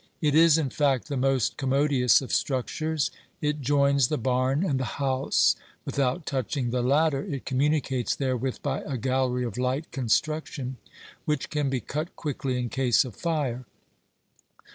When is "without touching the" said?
5.85-6.81